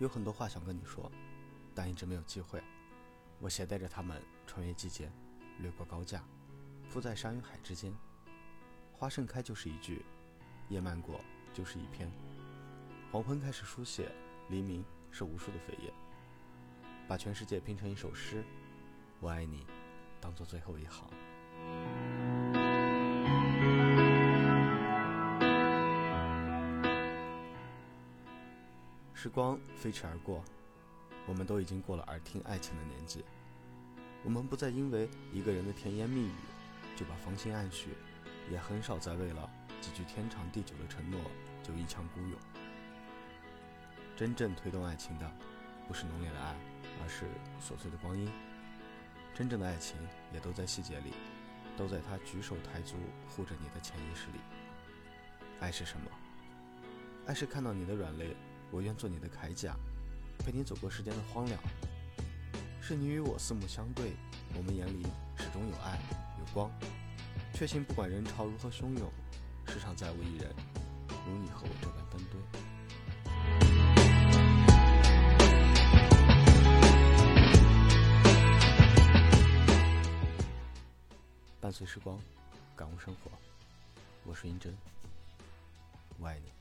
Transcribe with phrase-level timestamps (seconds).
[0.00, 1.12] 有很多话想跟你说，
[1.74, 2.62] 但一直没有机会。
[3.38, 5.12] 我携带着它们穿越季节，
[5.58, 6.24] 掠过高架，
[6.90, 7.92] 铺在山与海之间。
[8.94, 10.02] 花盛开就是一句，
[10.70, 11.20] 叶漫过
[11.52, 12.10] 就是一篇。
[13.12, 14.10] 黄昏开始书写，
[14.48, 15.92] 黎明是无数的扉页，
[17.06, 18.42] 把全世界拼成一首诗。
[19.20, 19.66] 我爱你，
[20.18, 21.10] 当做最后一行。
[29.22, 30.42] 时光飞驰而过，
[31.26, 33.22] 我们都已经过了耳听爱情的年纪。
[34.24, 36.32] 我们不再因为一个人的甜言蜜语
[36.96, 37.90] 就把芳心暗许，
[38.50, 39.46] 也很少再为了
[39.82, 41.20] 几句天长地久的承诺
[41.62, 42.38] 就一腔孤勇。
[44.16, 45.30] 真正推动爱情的，
[45.86, 46.56] 不是浓烈的爱，
[47.02, 47.26] 而是
[47.60, 48.26] 琐碎的光阴。
[49.34, 49.98] 真正的爱情
[50.32, 51.12] 也都在细节里，
[51.76, 52.96] 都在他举手抬足
[53.28, 54.40] 护着你的潜意识里。
[55.60, 56.10] 爱是什么？
[57.26, 58.34] 爱是看到你的软肋。
[58.72, 59.74] 我愿做你的铠甲，
[60.38, 61.60] 陪你走过世间的荒凉。
[62.80, 64.12] 是你与我四目相对，
[64.54, 65.02] 我们眼里
[65.36, 65.98] 始终有爱
[66.38, 66.70] 有光。
[67.52, 69.10] 确信不管人潮如何汹涌，
[69.66, 70.54] 世上再无一人
[71.08, 72.40] 如你和我这般登对。
[81.60, 82.18] 伴随时光，
[82.76, 83.30] 感悟生活。
[84.24, 84.76] 我是英真，
[86.18, 86.59] 我爱你。